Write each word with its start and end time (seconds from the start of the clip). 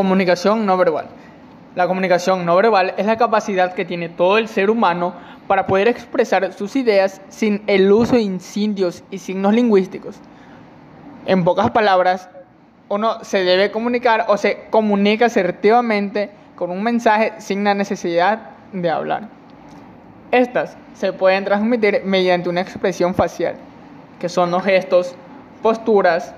Comunicación 0.00 0.64
no 0.64 0.78
verbal. 0.78 1.08
La 1.74 1.86
comunicación 1.86 2.46
no 2.46 2.56
verbal 2.56 2.94
es 2.96 3.04
la 3.04 3.18
capacidad 3.18 3.74
que 3.74 3.84
tiene 3.84 4.08
todo 4.08 4.38
el 4.38 4.48
ser 4.48 4.70
humano 4.70 5.12
para 5.46 5.66
poder 5.66 5.88
expresar 5.88 6.54
sus 6.54 6.74
ideas 6.74 7.20
sin 7.28 7.62
el 7.66 7.92
uso 7.92 8.14
de 8.14 8.22
incendios 8.22 9.04
y 9.10 9.18
signos 9.18 9.52
lingüísticos. 9.52 10.16
En 11.26 11.44
pocas 11.44 11.70
palabras, 11.72 12.30
uno 12.88 13.22
se 13.22 13.44
debe 13.44 13.70
comunicar 13.70 14.24
o 14.28 14.38
se 14.38 14.68
comunica 14.70 15.26
asertivamente 15.26 16.30
con 16.56 16.70
un 16.70 16.82
mensaje 16.82 17.34
sin 17.36 17.62
la 17.62 17.74
necesidad 17.74 18.52
de 18.72 18.88
hablar. 18.88 19.28
Estas 20.30 20.78
se 20.94 21.12
pueden 21.12 21.44
transmitir 21.44 22.00
mediante 22.06 22.48
una 22.48 22.62
expresión 22.62 23.14
facial, 23.14 23.56
que 24.18 24.30
son 24.30 24.50
los 24.50 24.64
gestos, 24.64 25.14
posturas, 25.60 26.32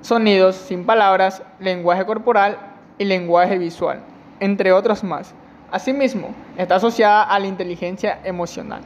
sonidos 0.00 0.56
sin 0.56 0.84
palabras, 0.84 1.42
lenguaje 1.58 2.04
corporal 2.04 2.58
y 2.98 3.04
lenguaje 3.04 3.58
visual, 3.58 4.00
entre 4.40 4.72
otros 4.72 5.02
más. 5.02 5.34
Asimismo, 5.70 6.28
está 6.56 6.76
asociada 6.76 7.22
a 7.22 7.38
la 7.38 7.46
inteligencia 7.46 8.20
emocional. 8.24 8.82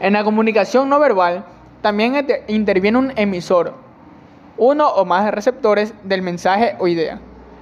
En 0.00 0.14
la 0.14 0.24
comunicación 0.24 0.88
no 0.88 0.98
verbal 0.98 1.44
también 1.82 2.26
interviene 2.48 2.98
un 2.98 3.12
emisor, 3.16 3.74
uno 4.56 4.88
o 4.88 5.04
más 5.04 5.30
receptores 5.32 5.92
del 6.02 6.22
mensaje 6.22 6.76
o 6.78 6.88
idea. 6.88 7.20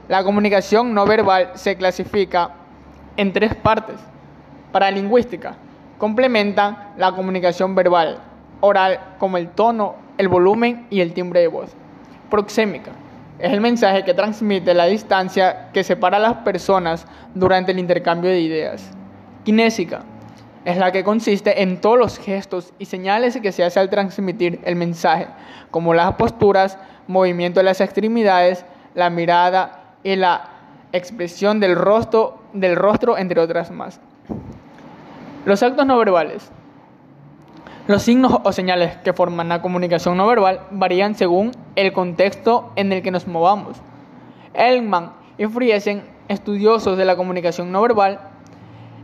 La 0.08 0.22
comunicación 0.22 0.94
no 0.94 1.04
verbal 1.06 1.50
se 1.54 1.76
clasifica 1.76 2.50
en 3.16 3.32
tres 3.32 3.54
partes. 3.54 3.96
Para 4.70 4.90
lingüística, 4.90 5.56
complementa 5.98 6.92
la 6.96 7.12
comunicación 7.12 7.74
verbal, 7.74 8.20
oral, 8.60 9.00
como 9.18 9.36
el 9.36 9.48
tono, 9.48 9.96
el 10.18 10.28
volumen 10.28 10.86
y 10.88 11.00
el 11.00 11.12
timbre 11.12 11.40
de 11.40 11.48
voz 11.48 11.74
proxémica. 12.32 12.92
Es 13.38 13.52
el 13.52 13.60
mensaje 13.60 14.04
que 14.04 14.14
transmite 14.14 14.72
la 14.72 14.86
distancia 14.86 15.68
que 15.74 15.84
separa 15.84 16.16
a 16.16 16.20
las 16.20 16.36
personas 16.38 17.06
durante 17.34 17.72
el 17.72 17.78
intercambio 17.78 18.30
de 18.30 18.40
ideas. 18.40 18.90
Kinésica 19.44 20.02
es 20.64 20.78
la 20.78 20.92
que 20.92 21.04
consiste 21.04 21.60
en 21.60 21.78
todos 21.78 21.98
los 21.98 22.18
gestos 22.18 22.72
y 22.78 22.86
señales 22.86 23.38
que 23.42 23.52
se 23.52 23.64
hace 23.64 23.80
al 23.80 23.90
transmitir 23.90 24.60
el 24.64 24.76
mensaje, 24.76 25.26
como 25.70 25.92
las 25.92 26.14
posturas, 26.14 26.78
movimiento 27.06 27.60
de 27.60 27.64
las 27.64 27.82
extremidades, 27.82 28.64
la 28.94 29.10
mirada 29.10 29.96
y 30.02 30.16
la 30.16 30.48
expresión 30.92 31.60
del 31.60 31.76
rostro, 31.76 32.42
del 32.54 32.76
rostro 32.76 33.18
entre 33.18 33.40
otras 33.40 33.70
más. 33.70 34.00
Los 35.44 35.62
actos 35.62 35.84
no 35.84 35.98
verbales 35.98 36.50
los 37.88 38.02
signos 38.02 38.38
o 38.44 38.52
señales 38.52 38.96
que 38.98 39.12
forman 39.12 39.48
la 39.48 39.60
comunicación 39.60 40.16
no 40.16 40.26
verbal 40.26 40.60
varían 40.70 41.16
según 41.16 41.50
el 41.74 41.92
contexto 41.92 42.70
en 42.76 42.92
el 42.92 43.02
que 43.02 43.10
nos 43.10 43.26
movamos. 43.26 43.76
Elman 44.54 45.12
y 45.36 45.46
Friesen, 45.46 46.04
estudiosos 46.28 46.96
de 46.96 47.04
la 47.04 47.16
comunicación 47.16 47.72
no 47.72 47.82
verbal, 47.82 48.20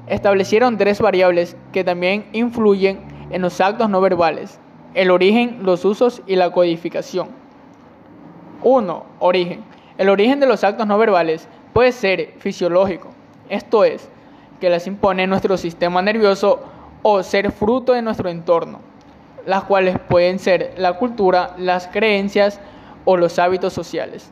establecieron 0.06 0.76
tres 0.76 1.00
variables 1.00 1.56
que 1.72 1.82
también 1.82 2.26
influyen 2.32 3.00
en 3.30 3.42
los 3.42 3.60
actos 3.60 3.90
no 3.90 4.00
verbales, 4.00 4.60
el 4.94 5.10
origen, 5.10 5.58
los 5.62 5.84
usos 5.84 6.22
y 6.26 6.36
la 6.36 6.50
codificación. 6.50 7.28
1. 8.62 9.04
Origen. 9.18 9.64
El 9.98 10.08
origen 10.08 10.38
de 10.38 10.46
los 10.46 10.62
actos 10.62 10.86
no 10.86 10.98
verbales 10.98 11.48
puede 11.72 11.90
ser 11.90 12.34
fisiológico, 12.38 13.08
esto 13.48 13.84
es, 13.84 14.08
que 14.60 14.70
las 14.70 14.86
impone 14.86 15.26
nuestro 15.26 15.56
sistema 15.56 16.00
nervioso 16.00 16.60
o 17.02 17.22
ser 17.22 17.52
fruto 17.52 17.92
de 17.92 18.02
nuestro 18.02 18.28
entorno, 18.28 18.80
las 19.46 19.64
cuales 19.64 19.98
pueden 20.08 20.38
ser 20.38 20.74
la 20.76 20.94
cultura, 20.94 21.54
las 21.58 21.86
creencias 21.86 22.60
o 23.04 23.16
los 23.16 23.38
hábitos 23.38 23.72
sociales. 23.72 24.30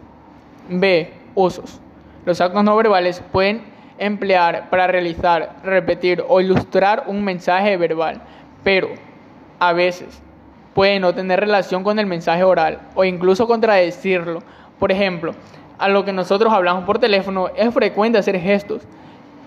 B. 0.68 1.12
Usos. 1.34 1.80
Los 2.24 2.40
actos 2.40 2.64
no 2.64 2.76
verbales 2.76 3.22
pueden 3.30 3.62
emplear 3.98 4.68
para 4.68 4.86
realizar, 4.86 5.56
repetir 5.62 6.24
o 6.28 6.40
ilustrar 6.40 7.04
un 7.06 7.22
mensaje 7.24 7.76
verbal, 7.76 8.20
pero 8.64 8.88
a 9.58 9.72
veces 9.72 10.20
pueden 10.74 11.02
no 11.02 11.14
tener 11.14 11.40
relación 11.40 11.84
con 11.84 11.98
el 11.98 12.06
mensaje 12.06 12.44
oral 12.44 12.80
o 12.94 13.04
incluso 13.04 13.46
contradecirlo. 13.46 14.42
Por 14.78 14.92
ejemplo, 14.92 15.34
a 15.78 15.88
lo 15.88 16.04
que 16.04 16.12
nosotros 16.12 16.52
hablamos 16.52 16.84
por 16.84 16.98
teléfono 16.98 17.48
es 17.56 17.72
frecuente 17.72 18.18
hacer 18.18 18.38
gestos 18.40 18.82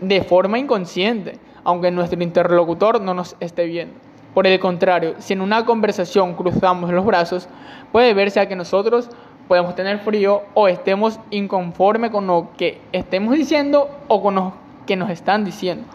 de 0.01 0.23
forma 0.23 0.57
inconsciente 0.57 1.37
aunque 1.63 1.91
nuestro 1.91 2.21
interlocutor 2.21 3.01
no 3.01 3.13
nos 3.13 3.35
esté 3.39 3.65
viendo. 3.65 3.95
Por 4.33 4.45
el 4.45 4.59
contrario, 4.59 5.15
si 5.19 5.33
en 5.33 5.41
una 5.41 5.65
conversación 5.65 6.35
cruzamos 6.35 6.91
los 6.91 7.05
brazos, 7.05 7.47
puede 7.91 8.13
verse 8.13 8.39
a 8.39 8.47
que 8.47 8.55
nosotros 8.55 9.09
podemos 9.47 9.75
tener 9.75 9.99
frío 9.99 10.43
o 10.53 10.67
estemos 10.67 11.19
inconforme 11.31 12.11
con 12.11 12.27
lo 12.27 12.49
que 12.55 12.79
estemos 12.91 13.33
diciendo 13.33 13.89
o 14.07 14.21
con 14.21 14.35
lo 14.35 14.53
que 14.85 14.95
nos 14.95 15.09
están 15.09 15.43
diciendo. 15.43 15.85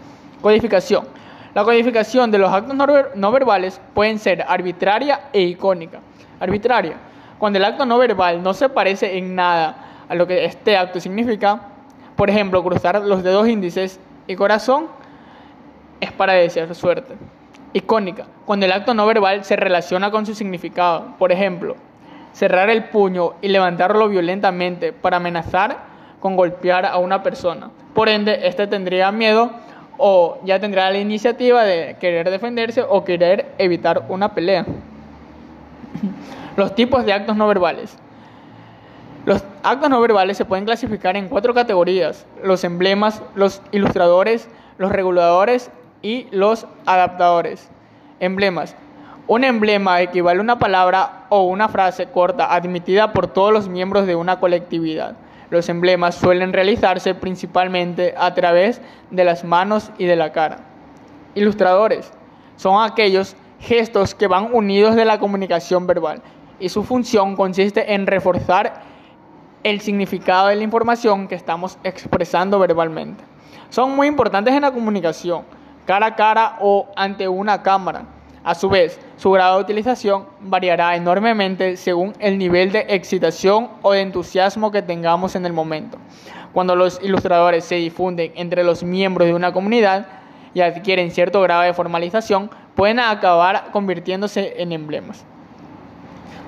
Codificación. 0.43 1.05
La 1.55 1.63
codificación 1.63 2.33
de 2.33 2.39
los 2.39 2.53
actos 2.53 2.75
no 3.15 3.33
verbales 3.33 3.81
pueden 3.95 4.19
ser 4.19 4.45
arbitraria 4.47 5.29
e 5.33 5.43
icónica. 5.43 6.01
Arbitraria. 6.41 6.97
Cuando 7.39 7.59
el 7.59 7.65
acto 7.65 7.87
no 7.87 7.97
verbal 7.99 8.43
no 8.43 8.55
se 8.55 8.69
parece 8.69 9.17
en 9.17 9.37
nada 9.37 9.77
a 10.09 10.15
lo 10.17 10.27
que 10.27 10.45
este 10.45 10.77
acto 10.77 10.99
significa, 10.99 11.61
por 12.17 12.29
ejemplo, 12.29 12.63
cruzar 12.65 13.01
los 13.03 13.23
dedos 13.23 13.49
índices 13.49 14.01
y 14.27 14.35
corazón, 14.35 14.89
es 16.01 16.13
para 16.13 16.35
desear 16.35 16.75
suerte. 16.75 17.15
Icónica, 17.73 18.27
cuando 18.47 18.67
el 18.67 18.73
acto 18.73 18.95
no 18.95 19.05
verbal 19.05 19.45
se 19.45 19.57
relaciona 19.57 20.11
con 20.11 20.27
su 20.27 20.35
significado. 20.35 21.17
Por 21.19 21.33
ejemplo, 21.33 21.77
cerrar 22.33 22.71
el 22.71 22.85
puño 22.85 23.35
y 23.43 23.49
levantarlo 23.49 24.09
violentamente 24.09 24.93
para 24.93 25.17
amenazar 25.17 25.79
con 26.21 26.37
golpear 26.37 26.87
a 26.87 26.99
una 26.99 27.23
persona. 27.23 27.71
Por 27.95 28.09
ende, 28.09 28.47
este 28.47 28.67
tendría 28.67 29.11
miedo 29.13 29.51
o 29.99 30.39
ya 30.45 30.59
tendrá 30.61 30.91
la 30.91 30.99
iniciativa 30.99 31.65
de 31.65 31.97
querer 32.01 32.31
defenderse 32.31 32.83
o 32.83 33.05
querer 33.05 33.53
evitar 33.59 34.05
una 34.09 34.35
pelea. 34.35 34.65
Los 36.57 36.75
tipos 36.75 37.05
de 37.05 37.13
actos 37.13 37.37
no 37.37 37.49
verbales. 37.49 37.97
Los 39.27 39.45
actos 39.63 39.91
no 39.91 40.01
verbales 40.01 40.37
se 40.37 40.45
pueden 40.45 40.65
clasificar 40.65 41.17
en 41.17 41.29
cuatro 41.29 41.55
categorías. 41.55 42.27
Los 42.43 42.63
emblemas, 42.65 43.23
los 43.35 43.63
ilustradores, 43.73 44.49
los 44.79 44.93
reguladores 44.93 45.71
y 46.05 46.29
los 46.31 46.67
adaptadores. 46.85 47.67
Emblemas. 48.21 48.77
Un 49.27 49.43
emblema 49.43 50.03
equivale 50.03 50.39
a 50.39 50.43
una 50.43 50.59
palabra 50.59 51.25
o 51.31 51.45
una 51.45 51.67
frase 51.71 52.07
corta 52.07 52.55
admitida 52.55 53.15
por 53.15 53.27
todos 53.27 53.55
los 53.55 53.69
miembros 53.71 54.07
de 54.07 54.15
una 54.15 54.39
colectividad. 54.39 55.17
Los 55.49 55.71
emblemas 55.71 56.15
suelen 56.15 56.53
realizarse 56.53 57.15
principalmente 57.15 58.15
a 58.19 58.35
través 58.35 58.83
de 59.11 59.25
las 59.25 59.45
manos 59.45 59.91
y 59.97 60.05
de 60.05 60.17
la 60.17 60.31
cara. 60.31 60.59
Ilustradores. 61.35 62.13
Son 62.57 62.85
aquellos 62.85 63.35
gestos 63.61 64.15
que 64.15 64.27
van 64.27 64.51
unidos 64.53 64.97
de 64.97 65.07
la 65.07 65.19
comunicación 65.19 65.87
verbal 65.87 66.21
y 66.61 66.69
su 66.69 66.85
función 66.85 67.35
consiste 67.35 67.95
en 67.95 68.07
reforzar 68.07 68.83
el 69.63 69.81
significado 69.81 70.49
de 70.49 70.57
la 70.57 70.65
información 70.65 71.29
que 71.29 71.35
estamos 71.35 71.79
expresando 71.83 72.59
verbalmente. 72.59 73.25
Son 73.71 73.97
muy 73.97 74.07
importantes 74.07 74.53
en 74.53 74.61
la 74.61 74.71
comunicación 74.71 75.45
cara 75.87 76.07
a 76.07 76.15
cara 76.17 76.57
o 76.61 76.89
ante 76.97 77.29
una 77.29 77.63
cámara. 77.63 78.05
A 78.45 78.55
su 78.55 78.69
vez, 78.69 79.01
su 79.17 79.31
grado 79.31 79.57
de 79.57 79.63
utilización 79.63 80.27
variará 80.41 80.97
enormemente 80.97 81.79
según 81.79 82.13
el 82.19 82.37
nivel 82.37 82.73
de 82.73 82.85
excitación 82.91 83.71
o 83.81 83.93
de 83.93 84.03
entusiasmo 84.03 84.71
que 84.71 84.83
tengamos 84.83 85.35
en 85.35 85.47
el 85.47 85.55
momento. 85.55 85.99
Cuando 86.53 86.77
los 86.77 87.01
ilustradores 87.03 87.65
se 87.65 87.77
difunden 87.77 88.33
entre 88.37 88.63
los 88.63 88.83
miembros 88.83 89.27
de 89.27 89.35
una 89.35 89.53
comunidad 89.53 90.07
y 90.53 90.61
adquieren 90.61 91.11
cierto 91.11 91.41
grado 91.41 91.63
de 91.63 91.73
formalización, 91.73 92.51
pueden 92.75 93.01
acabar 93.01 93.71
convirtiéndose 93.73 94.61
en 94.63 94.73
emblemas. 94.73 95.25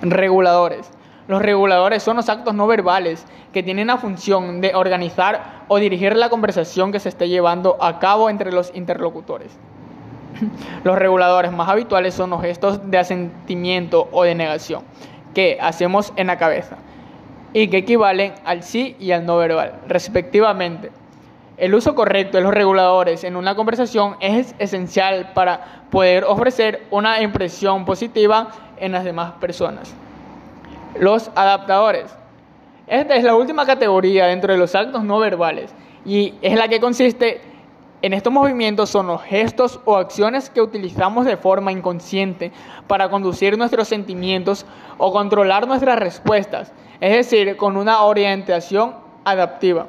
Reguladores. 0.03 0.91
Los 1.29 1.43
reguladores 1.43 2.03
son 2.03 2.17
los 2.17 2.28
actos 2.28 2.55
no 2.55 2.67
verbales 2.67 3.25
que 3.53 3.63
tienen 3.63 3.89
la 3.89 3.97
función 3.97 4.61
de 4.61 4.75
organizar 4.75 5.65
o 5.67 5.78
dirigir 5.78 6.15
la 6.15 6.28
conversación 6.28 6.93
que 6.93 7.01
se 7.01 7.09
esté 7.09 7.28
llevando 7.28 7.77
a 7.81 7.99
cabo 7.99 8.31
entre 8.31 8.53
los 8.53 8.71
interlocutores. 8.75 9.51
Los 10.84 10.99
reguladores 10.99 11.51
más 11.51 11.69
habituales 11.69 12.15
son 12.15 12.28
los 12.31 12.43
gestos 12.43 12.91
de 12.91 12.99
asentimiento 12.99 14.09
o 14.13 14.23
de 14.23 14.34
negación 14.34 14.83
que 15.34 15.59
hacemos 15.61 16.13
en 16.17 16.27
la 16.27 16.37
cabeza 16.37 16.77
y 17.55 17.69
que 17.69 17.79
equivalen 17.79 18.34
al 18.45 18.63
sí 18.63 18.97
y 19.01 19.13
al 19.13 19.25
no 19.25 19.39
verbal, 19.39 19.81
respectivamente. 19.89 20.91
El 21.57 21.75
uso 21.75 21.95
correcto 21.95 22.37
de 22.37 22.43
los 22.43 22.53
reguladores 22.53 23.25
en 23.25 23.34
una 23.34 23.55
conversación 23.55 24.17
es 24.21 24.55
esencial 24.59 25.33
para 25.33 25.84
poder 25.91 26.25
ofrecer 26.25 26.87
una 26.91 27.22
impresión 27.22 27.87
positiva 27.87 28.49
en 28.77 28.93
las 28.93 29.05
demás 29.05 29.33
personas. 29.41 29.95
Los 31.01 31.31
adaptadores. 31.34 32.15
Esta 32.87 33.16
es 33.16 33.25
la 33.25 33.34
última 33.34 33.66
categoría 33.66 34.27
dentro 34.27 34.53
de 34.53 34.59
los 34.59 34.75
actos 34.75 35.03
no 35.03 35.19
verbales 35.19 35.75
y 36.04 36.34
es 36.41 36.57
la 36.57 36.69
que 36.69 36.81
consiste 36.81 37.41
en 38.03 38.13
estos 38.13 38.33
movimientos 38.33 38.91
son 38.91 39.09
los 39.09 39.22
gestos 39.22 39.81
o 39.84 39.97
acciones 39.97 40.51
que 40.51 40.60
utilizamos 40.60 41.25
de 41.25 41.37
forma 41.37 41.72
inconsciente 41.72 42.53
para 42.87 43.09
conducir 43.09 43.59
nuestros 43.59 43.89
sentimientos 43.89 44.66
o 44.98 45.13
controlar 45.13 45.66
nuestras 45.66 45.98
respuestas, 45.98 46.72
es 47.01 47.13
decir, 47.13 47.57
con 47.57 47.77
una 47.77 48.03
orientación 48.03 48.95
adaptiva. 49.25 49.87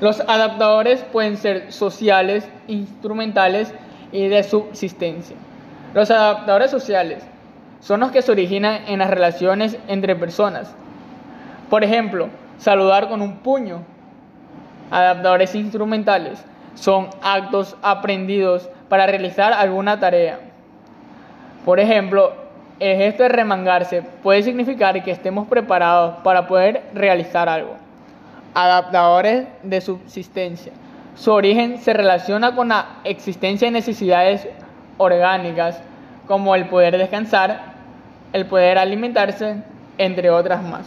Los 0.00 0.20
adaptadores 0.20 1.02
pueden 1.04 1.36
ser 1.36 1.72
sociales, 1.72 2.48
instrumentales 2.68 3.74
y 4.10 4.28
de 4.28 4.42
subsistencia. 4.42 5.36
Los 5.94 6.10
adaptadores 6.10 6.70
sociales 6.70 7.22
son 7.82 8.00
los 8.00 8.12
que 8.12 8.22
se 8.22 8.32
originan 8.32 8.82
en 8.86 9.00
las 9.00 9.10
relaciones 9.10 9.76
entre 9.88 10.16
personas. 10.16 10.72
Por 11.68 11.82
ejemplo, 11.84 12.28
saludar 12.58 13.08
con 13.08 13.20
un 13.20 13.38
puño. 13.38 13.82
Adaptadores 14.90 15.54
instrumentales 15.54 16.42
son 16.74 17.08
actos 17.22 17.76
aprendidos 17.82 18.68
para 18.88 19.06
realizar 19.06 19.52
alguna 19.52 19.98
tarea. 19.98 20.38
Por 21.64 21.80
ejemplo, 21.80 22.32
el 22.78 22.96
gesto 22.96 23.24
de 23.24 23.30
remangarse 23.30 24.02
puede 24.22 24.42
significar 24.42 25.02
que 25.02 25.10
estemos 25.10 25.48
preparados 25.48 26.16
para 26.22 26.46
poder 26.46 26.82
realizar 26.94 27.48
algo. 27.48 27.74
Adaptadores 28.54 29.46
de 29.62 29.80
subsistencia. 29.80 30.72
Su 31.16 31.32
origen 31.32 31.78
se 31.78 31.92
relaciona 31.92 32.54
con 32.54 32.68
la 32.68 32.86
existencia 33.04 33.66
de 33.66 33.72
necesidades 33.72 34.46
orgánicas 34.98 35.80
como 36.26 36.54
el 36.54 36.66
poder 36.66 36.96
descansar, 36.96 37.71
el 38.32 38.46
poder 38.46 38.78
alimentarse, 38.78 39.62
entre 39.98 40.30
otras 40.30 40.62
más. 40.62 40.86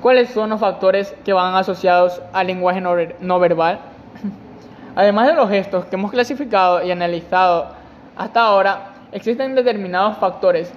¿Cuáles 0.00 0.30
son 0.30 0.50
los 0.50 0.60
factores 0.60 1.14
que 1.24 1.32
van 1.32 1.54
asociados 1.54 2.20
al 2.32 2.48
lenguaje 2.48 2.80
no 2.80 3.38
verbal? 3.38 3.78
Además 4.96 5.28
de 5.28 5.34
los 5.34 5.48
gestos 5.48 5.84
que 5.86 5.96
hemos 5.96 6.10
clasificado 6.10 6.82
y 6.84 6.90
analizado 6.90 7.68
hasta 8.16 8.42
ahora, 8.42 8.92
existen 9.12 9.54
determinados 9.54 10.18
factores 10.18 10.72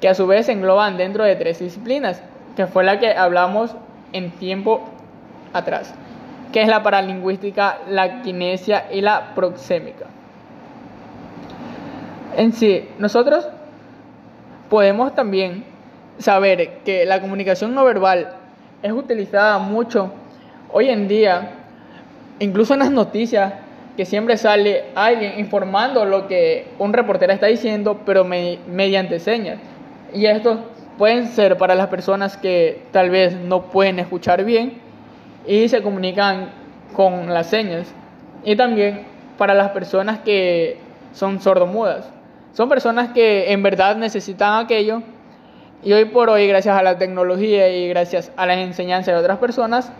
que 0.00 0.08
a 0.08 0.14
su 0.14 0.26
vez 0.26 0.46
se 0.46 0.52
engloban 0.52 0.96
dentro 0.96 1.24
de 1.24 1.36
tres 1.36 1.58
disciplinas, 1.58 2.22
que 2.56 2.66
fue 2.66 2.84
la 2.84 2.98
que 2.98 3.14
hablamos 3.14 3.74
en 4.12 4.30
tiempo 4.32 4.82
atrás, 5.52 5.94
que 6.52 6.62
es 6.62 6.68
la 6.68 6.82
paralingüística, 6.82 7.78
la 7.88 8.22
kinesia 8.22 8.86
y 8.92 9.00
la 9.00 9.34
proxémica. 9.34 10.06
En 12.36 12.52
sí, 12.52 12.88
nosotros 12.98 13.48
podemos 14.70 15.14
también 15.14 15.64
saber 16.18 16.78
que 16.84 17.04
la 17.04 17.20
comunicación 17.20 17.74
no 17.74 17.84
verbal 17.84 18.32
es 18.82 18.92
utilizada 18.92 19.58
mucho 19.58 20.12
hoy 20.72 20.88
en 20.88 21.08
día, 21.08 21.50
incluso 22.38 22.72
en 22.72 22.80
las 22.80 22.90
noticias, 22.90 23.52
que 23.96 24.06
siempre 24.06 24.36
sale 24.38 24.84
alguien 24.94 25.38
informando 25.38 26.04
lo 26.04 26.28
que 26.28 26.68
un 26.78 26.92
reportero 26.92 27.32
está 27.32 27.48
diciendo, 27.48 28.00
pero 28.06 28.24
mediante 28.24 29.18
señas. 29.18 29.58
Y 30.14 30.24
estos 30.24 30.58
pueden 30.96 31.26
ser 31.26 31.58
para 31.58 31.74
las 31.74 31.88
personas 31.88 32.36
que 32.36 32.82
tal 32.92 33.10
vez 33.10 33.34
no 33.34 33.62
pueden 33.70 33.98
escuchar 33.98 34.44
bien 34.44 34.74
y 35.46 35.68
se 35.68 35.82
comunican 35.82 36.50
con 36.94 37.34
las 37.34 37.48
señas. 37.48 37.92
Y 38.44 38.56
también 38.56 39.02
para 39.36 39.52
las 39.52 39.70
personas 39.70 40.20
que 40.20 40.78
son 41.12 41.40
sordomudas. 41.40 42.19
Son 42.52 42.68
personas 42.68 43.10
que 43.10 43.52
en 43.52 43.62
verdad 43.62 43.96
necesitan 43.96 44.64
aquello 44.64 45.02
y 45.82 45.92
hoy 45.92 46.04
por 46.06 46.28
hoy, 46.28 46.46
gracias 46.46 46.76
a 46.76 46.82
la 46.82 46.98
tecnología 46.98 47.68
y 47.68 47.88
gracias 47.88 48.32
a 48.36 48.46
las 48.46 48.58
enseñanzas 48.58 49.14
de 49.14 49.20
otras 49.20 49.38
personas, 49.38 49.90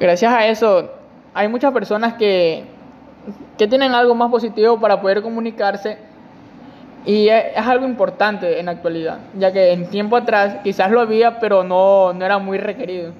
gracias 0.00 0.32
a 0.32 0.46
eso 0.46 0.90
hay 1.34 1.48
muchas 1.48 1.72
personas 1.72 2.14
que, 2.14 2.64
que 3.58 3.68
tienen 3.68 3.94
algo 3.94 4.14
más 4.14 4.30
positivo 4.30 4.80
para 4.80 5.00
poder 5.00 5.22
comunicarse 5.22 5.98
y 7.06 7.28
es, 7.28 7.56
algo 7.56 7.86
importante 7.86 8.58
en 8.58 8.66
la 8.66 8.72
actualidad, 8.72 9.18
ya 9.38 9.52
que 9.52 9.72
en 9.72 9.88
tiempo 9.88 10.16
atrás 10.16 10.56
quizás 10.64 10.90
lo 10.90 11.00
había, 11.00 11.38
pero 11.38 11.62
no, 11.62 12.12
no 12.12 12.24
era 12.24 12.38
muy 12.38 12.58
requerido. 12.58 13.12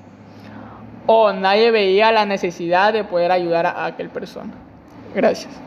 O 1.06 1.32
nadie 1.32 1.70
veía 1.70 2.10
la 2.10 2.26
necesidad 2.26 2.92
de 2.92 3.04
poder 3.04 3.30
ayudar 3.30 3.64
a 3.66 3.86
aquel 3.86 4.08
persona. 4.08 4.52
Gracias. 5.14 5.56